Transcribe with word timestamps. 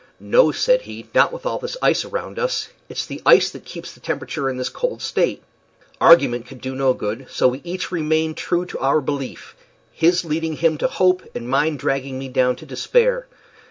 "No," 0.19 0.51
said 0.51 0.81
he, 0.81 1.07
"not 1.13 1.31
with 1.31 1.45
all 1.45 1.59
this 1.59 1.77
ice 1.79 2.03
around 2.03 2.39
us. 2.39 2.69
It's 2.89 3.05
the 3.05 3.21
ice 3.23 3.51
that 3.51 3.65
keeps 3.65 3.93
the 3.93 3.99
temperature 3.99 4.49
in 4.49 4.57
this 4.57 4.67
cold 4.69 4.99
state." 4.99 5.43
Argument 6.01 6.47
could 6.47 6.59
do 6.59 6.73
no 6.73 6.95
good, 6.95 7.19
and 7.19 7.29
so 7.29 7.49
we 7.49 7.61
each 7.63 7.91
remained 7.91 8.35
true 8.35 8.65
to 8.65 8.79
our 8.79 8.99
belief 8.99 9.55
his 9.91 10.25
leading 10.25 10.53
him 10.55 10.79
to 10.79 10.87
hope, 10.87 11.21
and 11.35 11.47
mine 11.47 11.77
dragging 11.77 12.17
me 12.17 12.29
down 12.29 12.55
to 12.55 12.65
despair. 12.65 13.27